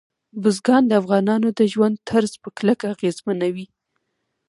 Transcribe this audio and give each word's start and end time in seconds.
بزګان 0.41 0.83
د 0.87 0.91
افغانانو 1.01 1.47
د 1.59 1.61
ژوند 1.73 1.95
طرز 2.09 2.31
په 2.43 2.49
کلکه 2.57 2.85
اغېزمنوي. 2.93 3.67